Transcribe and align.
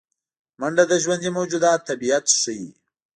منډه 0.59 0.83
د 0.91 0.93
ژوندي 1.03 1.29
موجوداتو 1.37 1.85
طبیعت 1.89 2.25
ښيي 2.41 2.67